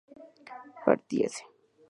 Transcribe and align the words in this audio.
partiese 0.87 1.41